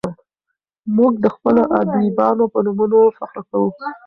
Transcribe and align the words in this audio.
موږ 0.95 1.13
د 1.23 1.25
خپلو 1.35 1.61
ادیبانو 1.79 2.43
په 2.53 2.59
نومونو 2.65 2.99
فخر 3.17 3.37
کوو. 3.49 3.69